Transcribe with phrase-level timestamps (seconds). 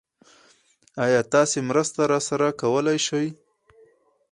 [1.03, 3.27] ايا تاسې مرسته راسره کولی شئ؟